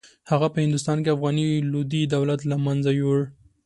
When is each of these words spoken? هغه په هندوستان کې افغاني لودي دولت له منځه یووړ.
هغه 0.31 0.47
په 0.53 0.57
هندوستان 0.65 0.97
کې 1.03 1.13
افغاني 1.15 1.47
لودي 1.71 2.01
دولت 2.15 2.41
له 2.51 2.55
منځه 2.65 2.89
یووړ. 2.99 3.21